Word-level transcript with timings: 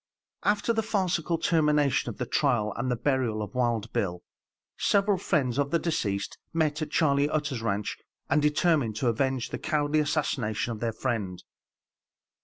After 0.43 0.73
the 0.73 0.81
farcical 0.81 1.37
termination 1.37 2.09
of 2.09 2.17
the 2.17 2.25
trial, 2.25 2.73
and 2.75 2.89
the 2.89 2.95
burial 2.95 3.43
of 3.43 3.53
Wild 3.53 3.93
Bill, 3.93 4.23
several 4.75 5.19
friends 5.19 5.59
of 5.59 5.69
the 5.69 5.77
deceased 5.77 6.39
met 6.53 6.81
at 6.81 6.89
Charley 6.89 7.29
Utter's 7.29 7.61
ranche 7.61 7.99
and 8.27 8.41
determined 8.41 8.95
to 8.95 9.09
avenge 9.09 9.51
the 9.51 9.59
cowardly 9.59 9.99
assassination 9.99 10.71
of 10.71 10.79
their 10.79 10.91
friend. 10.91 11.43